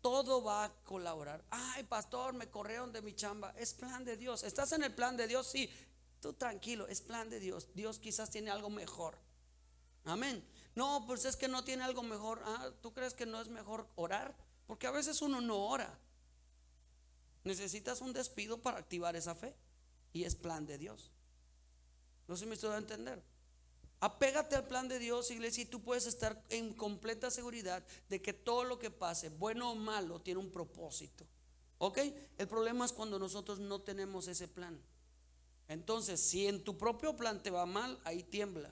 [0.00, 1.44] Todo va a colaborar.
[1.50, 3.52] Ay, pastor, me corrieron de mi chamba.
[3.58, 4.44] Es plan de Dios.
[4.44, 5.48] ¿Estás en el plan de Dios?
[5.48, 5.68] Sí.
[6.20, 7.68] Tú tranquilo, es plan de Dios.
[7.74, 9.18] Dios quizás tiene algo mejor.
[10.04, 10.44] Amén.
[10.74, 12.42] No, pues es que no tiene algo mejor.
[12.44, 14.34] Ah, ¿tú crees que no es mejor orar?
[14.66, 15.98] Porque a veces uno no ora.
[17.44, 19.54] Necesitas un despido para activar esa fe.
[20.12, 21.10] Y es plan de Dios.
[22.26, 23.22] No si me estoy a entender.
[24.00, 28.32] Apégate al plan de Dios, iglesia, y tú puedes estar en completa seguridad de que
[28.32, 31.26] todo lo que pase, bueno o malo, tiene un propósito.
[31.78, 31.98] ¿Ok?
[32.36, 34.78] El problema es cuando nosotros no tenemos ese plan.
[35.68, 38.70] Entonces, si en tu propio plan te va mal, ahí tiembla.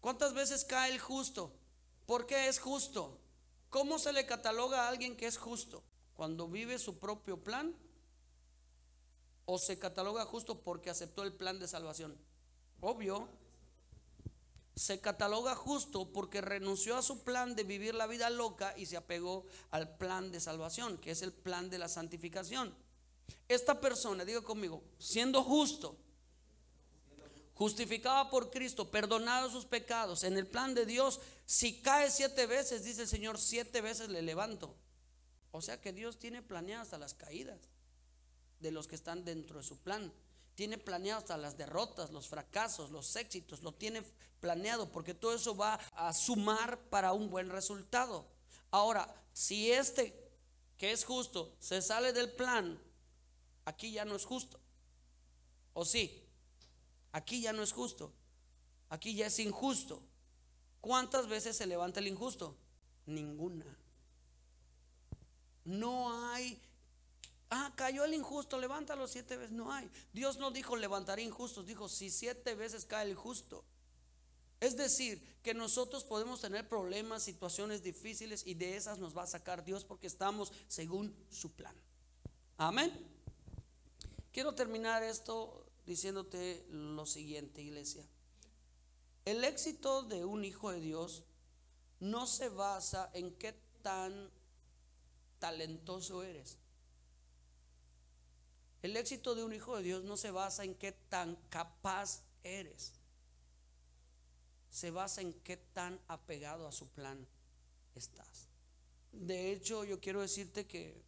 [0.00, 1.52] ¿Cuántas veces cae el justo?
[2.06, 3.18] ¿Por qué es justo?
[3.68, 5.82] ¿Cómo se le cataloga a alguien que es justo?
[6.14, 7.74] Cuando vive su propio plan
[9.44, 12.16] o se cataloga justo porque aceptó el plan de salvación?
[12.80, 13.28] Obvio.
[14.74, 18.96] Se cataloga justo porque renunció a su plan de vivir la vida loca y se
[18.96, 22.74] apegó al plan de salvación, que es el plan de la santificación.
[23.48, 25.98] Esta persona, diga conmigo, siendo justo,
[27.60, 32.84] justificada por Cristo, perdonado sus pecados, en el plan de Dios, si cae siete veces,
[32.84, 34.74] dice el Señor, siete veces le levanto.
[35.50, 37.58] O sea que Dios tiene planeadas hasta las caídas
[38.60, 40.10] de los que están dentro de su plan.
[40.54, 44.02] Tiene planeado hasta las derrotas, los fracasos, los éxitos, lo tiene
[44.40, 48.26] planeado porque todo eso va a sumar para un buen resultado.
[48.70, 50.18] Ahora, si este
[50.78, 52.80] que es justo se sale del plan,
[53.66, 54.58] aquí ya no es justo.
[55.74, 56.19] ¿O sí?
[57.12, 58.12] Aquí ya no es justo.
[58.88, 60.02] Aquí ya es injusto.
[60.80, 62.56] ¿Cuántas veces se levanta el injusto?
[63.06, 63.66] Ninguna.
[65.64, 66.60] No hay
[67.50, 69.50] Ah, cayó el injusto, levántalo siete veces.
[69.50, 69.90] No hay.
[70.12, 73.64] Dios no dijo levantaré injustos, dijo si siete veces cae el justo.
[74.60, 79.26] Es decir, que nosotros podemos tener problemas, situaciones difíciles y de esas nos va a
[79.26, 81.74] sacar Dios porque estamos según su plan.
[82.56, 82.92] Amén.
[84.32, 88.04] Quiero terminar esto diciéndote lo siguiente, iglesia.
[89.24, 91.24] El éxito de un hijo de Dios
[92.00, 94.30] no se basa en qué tan
[95.38, 96.58] talentoso eres.
[98.82, 102.94] El éxito de un hijo de Dios no se basa en qué tan capaz eres.
[104.70, 107.26] Se basa en qué tan apegado a su plan
[107.94, 108.48] estás.
[109.12, 111.02] De hecho, yo quiero decirte que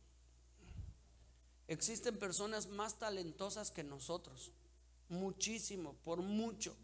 [1.69, 4.53] existen personas más talentosas que nosotros.
[5.13, 6.75] Muchísimo, por mucho.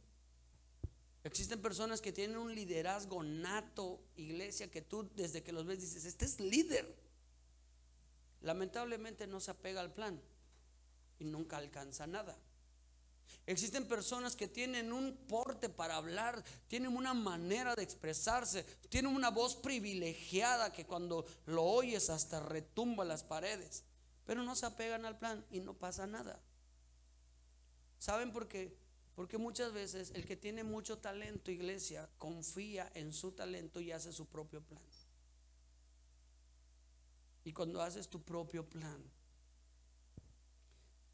[1.24, 6.04] Existen personas que tienen un liderazgo nato, iglesia, que tú desde que los ves dices,
[6.04, 6.94] este es líder.
[8.42, 10.20] Lamentablemente no se apega al plan
[11.18, 12.38] y nunca alcanza nada.
[13.46, 19.30] Existen personas que tienen un porte para hablar, tienen una manera de expresarse, tienen una
[19.30, 23.84] voz privilegiada que cuando lo oyes hasta retumba las paredes,
[24.26, 26.38] pero no se apegan al plan y no pasa nada.
[27.98, 28.76] ¿Saben por qué?
[29.14, 34.12] Porque muchas veces el que tiene mucho talento, iglesia, confía en su talento y hace
[34.12, 34.82] su propio plan.
[37.44, 39.02] Y cuando haces tu propio plan,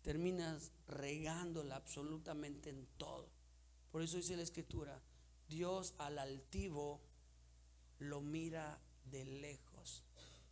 [0.03, 3.29] terminas regándola absolutamente en todo.
[3.91, 5.01] Por eso dice la escritura,
[5.49, 7.01] Dios al altivo
[8.01, 10.05] lo mira de lejos.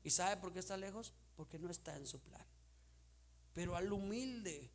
[0.05, 1.13] ¿Y sabe por qué está lejos?
[1.37, 2.47] Porque no está en su plan.
[3.53, 4.71] Pero al humilde,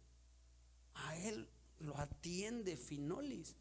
[1.05, 1.47] a él
[1.79, 3.55] lo atiende Finolis.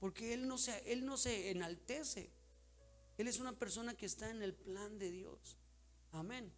[0.00, 2.30] Porque él no se, él no se enaltece.
[3.16, 5.58] Él es una persona que está en el plan de Dios.
[6.12, 6.52] Amén.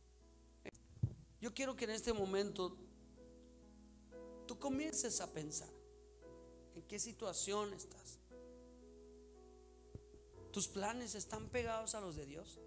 [1.40, 2.76] Yo quiero que en este momento
[4.47, 5.70] tú comiences a pensar
[6.74, 8.18] en qué situación estás.
[10.53, 12.59] ¿Tus planes están pegados a los de Dios?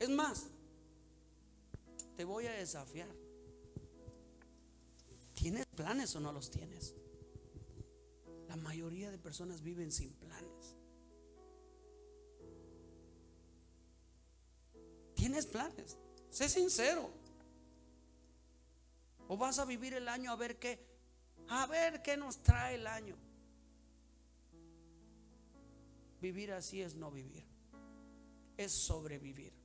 [0.00, 0.46] Es más,
[2.16, 3.08] te voy a desafiar.
[5.38, 6.96] ¿Tienes planes o no los tienes?
[8.48, 10.74] La mayoría de personas viven sin planes.
[15.14, 15.96] ¿Tienes planes?
[16.28, 17.08] Sé sincero.
[19.28, 20.84] ¿O vas a vivir el año a ver qué?
[21.48, 23.16] A ver qué nos trae el año.
[26.20, 27.46] Vivir así es no vivir.
[28.56, 29.57] Es sobrevivir.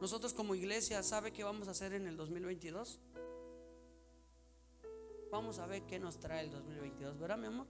[0.00, 2.98] Nosotros como iglesia, ¿sabe qué vamos a hacer en el 2022?
[5.30, 7.66] Vamos a ver qué nos trae el 2022, ¿verdad, mi amor?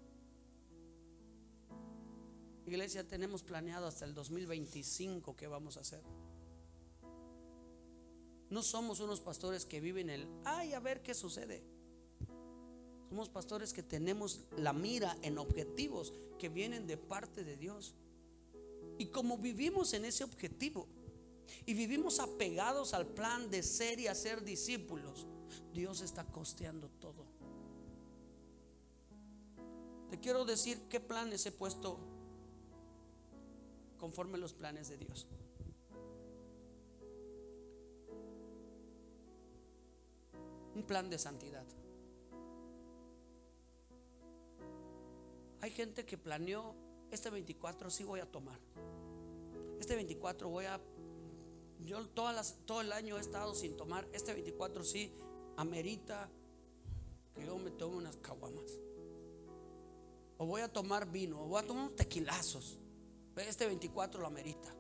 [2.67, 6.03] Iglesia, tenemos planeado hasta el 2025 qué vamos a hacer.
[8.49, 11.65] No somos unos pastores que viven el, ay, a ver qué sucede.
[13.09, 17.97] Somos pastores que tenemos la mira en objetivos que vienen de parte de Dios.
[18.99, 20.87] Y como vivimos en ese objetivo
[21.67, 25.27] y vivimos apegados al plan de ser y hacer discípulos,
[25.73, 27.25] Dios está costeando todo.
[30.11, 31.99] Te quiero decir qué planes he puesto
[33.99, 35.29] conforme los planes de Dios.
[40.75, 41.65] Un plan de santidad.
[45.61, 46.75] Hay gente que planeó,
[47.11, 48.59] este 24 sí voy a tomar.
[49.79, 50.81] Este 24 voy a...
[51.85, 54.07] Yo todas las, todo el año he estado sin tomar.
[54.13, 55.13] Este 24 sí
[55.57, 56.31] amerita
[57.35, 58.79] que yo me tome unas caguamas.
[60.39, 62.79] O voy a tomar vino, o voy a tomar unos tequilazos.
[63.37, 64.75] Este 24 lo amerita.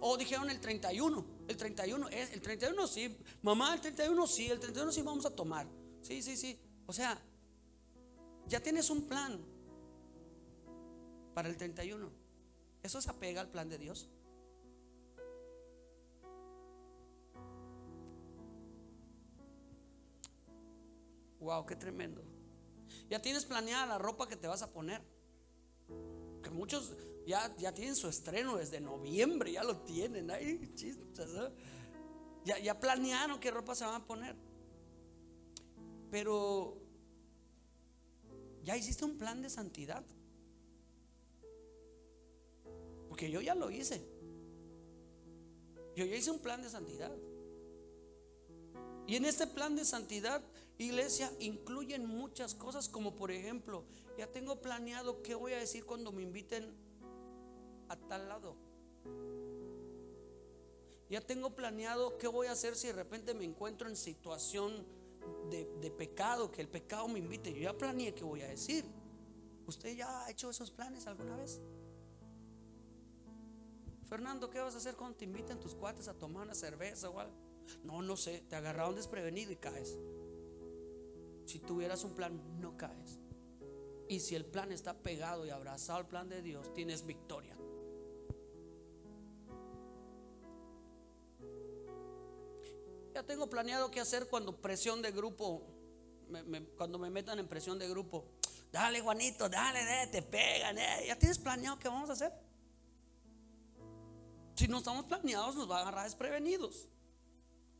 [0.00, 1.24] O dijeron el 31.
[1.48, 3.16] El 31 es, el 31 sí.
[3.42, 5.66] Mamá, el 31 sí, el 31 sí vamos a tomar.
[6.02, 6.58] Sí, sí, sí.
[6.86, 7.20] O sea,
[8.46, 9.40] ya tienes un plan
[11.34, 12.10] para el 31.
[12.82, 14.08] Eso se apega al plan de Dios.
[21.44, 22.22] Wow, qué tremendo.
[23.10, 25.02] Ya tienes planeada la ropa que te vas a poner.
[26.42, 30.30] Que muchos ya, ya tienen su estreno desde noviembre, ya lo tienen.
[30.30, 30.74] ahí
[32.44, 34.34] ya, ya planearon qué ropa se van a poner.
[36.10, 36.78] Pero
[38.62, 40.02] ya hiciste un plan de santidad.
[43.08, 44.02] Porque yo ya lo hice.
[45.94, 47.14] Yo ya hice un plan de santidad.
[49.06, 50.42] Y en este plan de santidad,
[50.78, 53.84] iglesia, incluyen muchas cosas, como por ejemplo,
[54.18, 56.74] ya tengo planeado qué voy a decir cuando me inviten
[57.88, 58.56] a tal lado.
[61.08, 64.86] Ya tengo planeado qué voy a hacer si de repente me encuentro en situación
[65.50, 67.52] de, de pecado, que el pecado me invite.
[67.52, 68.84] Yo ya planeé qué voy a decir.
[69.66, 71.60] ¿Usted ya ha hecho esos planes alguna vez?
[74.08, 77.18] Fernando, ¿qué vas a hacer cuando te inviten tus cuates a tomar una cerveza o
[77.18, 77.34] algo?
[77.82, 79.96] No, no sé, te agarraron desprevenido y caes.
[81.44, 83.18] Si tuvieras un plan, no caes.
[84.08, 87.56] Y si el plan está pegado y abrazado al plan de Dios, tienes victoria.
[93.14, 95.62] Ya tengo planeado qué hacer cuando presión de grupo,
[96.76, 98.26] cuando me metan en presión de grupo.
[98.72, 100.76] Dale, Juanito, dale, te pegan.
[100.78, 101.04] Eh.
[101.06, 102.32] Ya tienes planeado qué vamos a hacer.
[104.56, 106.88] Si no estamos planeados, nos va a agarrar desprevenidos.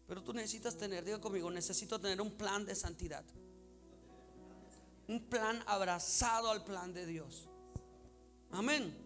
[0.07, 3.25] Pero tú necesitas tener, diga conmigo, necesito tener un plan de santidad.
[5.09, 7.49] Un plan abrazado al plan de Dios.
[8.51, 8.97] Amén.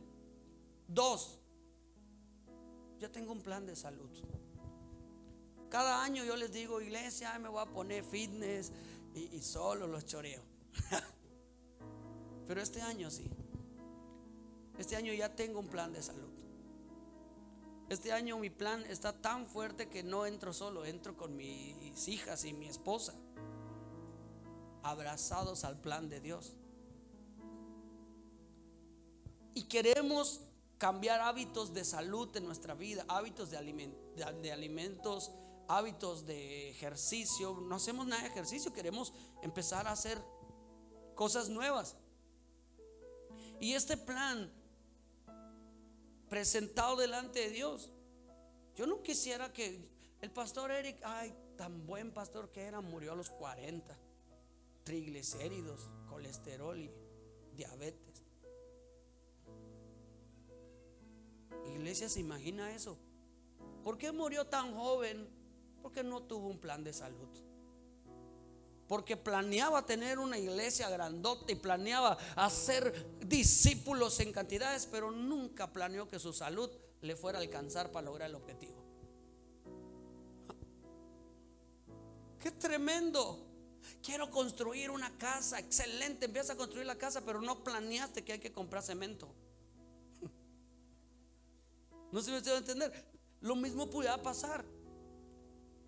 [0.86, 1.38] Dos,
[2.99, 4.11] yo tengo un plan de salud.
[5.68, 8.72] Cada año yo les digo, iglesia, me voy a poner fitness
[9.14, 10.42] y, y solo los choreo.
[12.46, 13.28] Pero este año sí.
[14.78, 16.38] Este año ya tengo un plan de salud.
[17.88, 22.44] Este año mi plan está tan fuerte que no entro solo, entro con mis hijas
[22.44, 23.14] y mi esposa,
[24.83, 26.55] abrazados al plan de Dios.
[29.55, 30.41] Y queremos
[30.79, 33.59] cambiar hábitos de salud en nuestra vida, hábitos de,
[34.53, 35.33] alimentos,
[35.66, 37.59] hábitos de ejercicio.
[37.61, 39.12] No hacemos nada de ejercicio, queremos
[39.43, 40.22] empezar a hacer
[41.14, 41.97] cosas nuevas.
[43.61, 44.53] Y este plan
[46.29, 47.91] presentado delante de Dios.
[48.76, 49.89] Yo no quisiera que
[50.20, 53.97] el pastor Eric, ay, tan buen pastor que era, murió a los 40.
[54.89, 56.91] Triglicéridos, colesterol y
[57.55, 58.22] diabetes.
[61.66, 62.97] Iglesia se imagina eso.
[63.84, 65.28] ¿Por qué murió tan joven?
[65.82, 67.28] Porque no tuvo un plan de salud
[68.86, 76.09] porque planeaba tener una iglesia grandota y planeaba hacer discípulos en cantidades, pero nunca planeó
[76.09, 76.70] que su salud
[77.03, 78.82] le fuera a alcanzar para lograr el objetivo.
[82.41, 83.47] Qué tremendo.
[84.03, 88.39] Quiero construir una casa, excelente, empieza a construir la casa, pero no planeaste que hay
[88.39, 89.28] que comprar cemento.
[92.11, 93.05] No se me a entender.
[93.43, 94.64] Lo mismo pudiera pasar.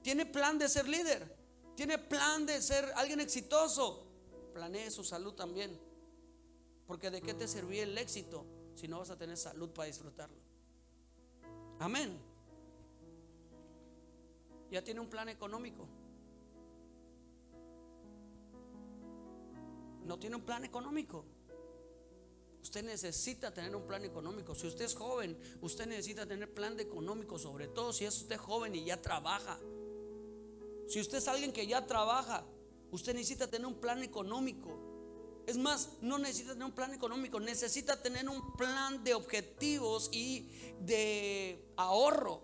[0.02, 1.40] Tiene plan de ser líder
[1.80, 4.06] tiene plan de ser alguien exitoso,
[4.52, 5.80] planee su salud también.
[6.86, 8.44] Porque de qué te servía el éxito
[8.74, 10.36] si no vas a tener salud para disfrutarlo.
[11.78, 12.20] Amén.
[14.70, 15.88] ya tiene un plan económico.
[20.04, 21.24] No tiene un plan económico.
[22.62, 24.54] Usted necesita tener un plan económico.
[24.54, 28.74] Si usted es joven, usted necesita tener plan económico, sobre todo si es usted joven
[28.74, 29.58] y ya trabaja.
[30.86, 32.44] Si usted es alguien que ya trabaja,
[32.90, 34.90] usted necesita tener un plan económico.
[35.46, 40.48] Es más, no necesita tener un plan económico, necesita tener un plan de objetivos y
[40.80, 42.42] de ahorro.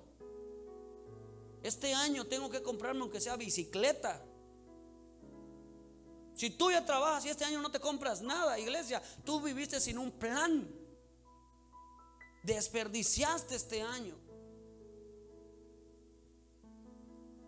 [1.62, 4.24] Este año tengo que comprarme aunque sea bicicleta.
[6.36, 9.96] Si tú ya trabajas y este año no te compras nada, iglesia, tú viviste sin
[9.96, 10.68] un plan.
[12.42, 14.14] Desperdiciaste este año.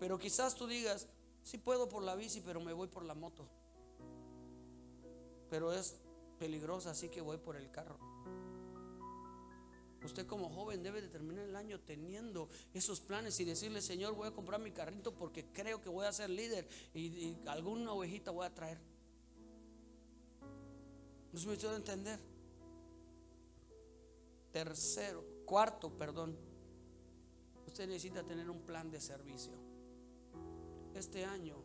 [0.01, 1.07] Pero quizás tú digas,
[1.43, 3.47] sí puedo por la bici, pero me voy por la moto.
[5.51, 5.97] Pero es
[6.39, 7.99] peligrosa, así que voy por el carro.
[10.05, 14.29] Usted como joven debe de terminar el año teniendo esos planes y decirle, Señor, voy
[14.29, 18.47] a comprar mi carrito porque creo que voy a ser líder y, alguna ovejita voy
[18.47, 18.79] a traer.
[21.33, 22.19] ¿No se me a entender?
[24.53, 26.39] Tercero, cuarto, perdón.
[27.67, 29.53] Usted necesita tener un plan de servicio.
[30.95, 31.63] Este año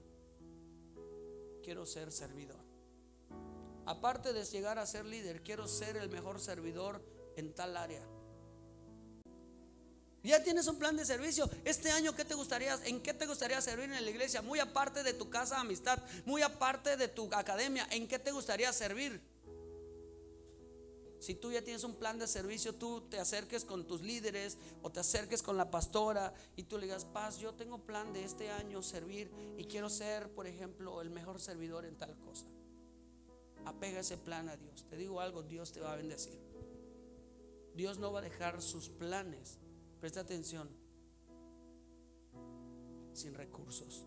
[1.64, 2.60] quiero ser servidor.
[3.86, 7.02] Aparte de llegar a ser líder, quiero ser el mejor servidor
[7.36, 8.06] en tal área.
[10.24, 11.50] Ya tienes un plan de servicio.
[11.66, 14.42] Este año, ¿qué te gustaría, ¿en qué te gustaría servir en la iglesia?
[14.42, 18.32] Muy aparte de tu casa de amistad, muy aparte de tu academia, ¿en qué te
[18.32, 19.22] gustaría servir?
[21.20, 24.90] Si tú ya tienes un plan de servicio, tú te acerques con tus líderes o
[24.90, 28.50] te acerques con la pastora y tú le digas, paz, yo tengo plan de este
[28.50, 32.46] año servir y quiero ser, por ejemplo, el mejor servidor en tal cosa.
[33.66, 34.86] Apega ese plan a Dios.
[34.90, 36.38] Te digo algo, Dios te va a bendecir.
[37.74, 39.60] Dios no va a dejar sus planes
[40.04, 40.68] Presta atención.
[43.14, 44.04] Sin recursos.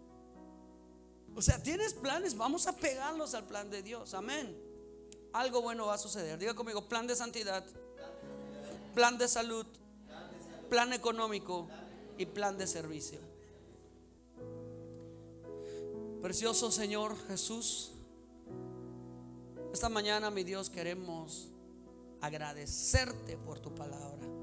[1.34, 4.12] O sea, tienes planes, vamos a pegarlos al plan de Dios.
[4.12, 4.54] Amén.
[5.32, 6.38] Algo bueno va a suceder.
[6.38, 7.64] Diga conmigo, plan de santidad,
[8.94, 9.64] plan de salud,
[10.68, 11.66] plan económico
[12.18, 13.18] y plan de servicio.
[16.20, 17.92] Precioso Señor Jesús,
[19.72, 21.48] esta mañana, mi Dios, queremos
[22.20, 24.35] agradecerte por tu palabra.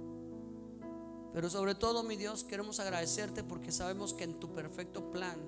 [1.34, 5.40] Pero sobre todo, mi Dios, queremos agradecerte porque sabemos que en tu perfecto plan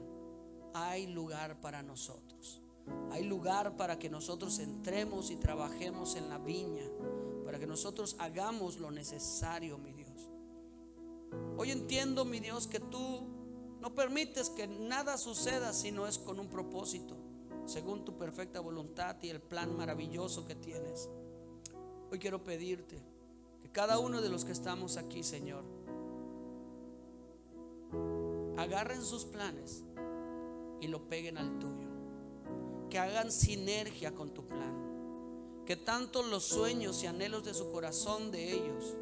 [0.73, 2.61] hay lugar para nosotros.
[3.11, 6.86] Hay lugar para que nosotros entremos y trabajemos en la viña,
[7.43, 10.29] para que nosotros hagamos lo necesario, mi Dios.
[11.57, 13.23] Hoy entiendo, mi Dios, que tú
[13.79, 17.15] no permites que nada suceda si no es con un propósito,
[17.65, 21.09] según tu perfecta voluntad y el plan maravilloso que tienes.
[22.11, 23.01] Hoy quiero pedirte
[23.61, 25.63] que cada uno de los que estamos aquí, Señor,
[28.57, 29.83] agarren sus planes
[30.81, 31.87] y lo peguen al tuyo.
[32.89, 35.63] Que hagan sinergia con tu plan.
[35.65, 38.95] Que tanto los sueños y anhelos de su corazón de ellos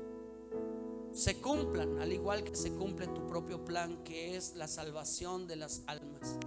[1.11, 5.57] se cumplan, al igual que se cumple tu propio plan, que es la salvación de
[5.57, 6.37] las almas.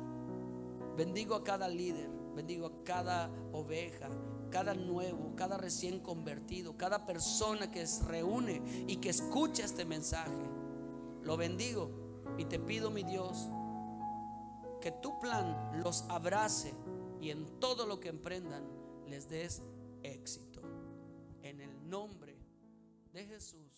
[0.97, 4.09] Bendigo a cada líder, bendigo a cada oveja,
[4.51, 10.33] cada nuevo, cada recién convertido, cada persona que se reúne y que escucha este mensaje.
[11.23, 12.06] Lo bendigo
[12.39, 13.49] y te pido, mi Dios,
[14.81, 16.75] que tu plan los abrace
[17.21, 18.65] y en todo lo que emprendan
[19.07, 19.63] les des
[20.03, 20.61] éxito.
[21.43, 22.37] En el nombre
[23.13, 23.76] de Jesús.